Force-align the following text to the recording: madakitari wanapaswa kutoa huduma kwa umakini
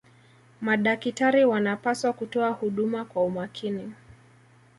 madakitari 0.61 1.45
wanapaswa 1.45 2.13
kutoa 2.13 2.49
huduma 2.49 3.05
kwa 3.05 3.23
umakini 3.23 3.93